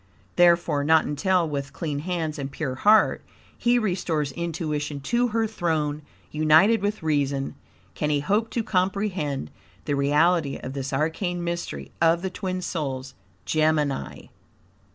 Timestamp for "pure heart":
2.51-3.21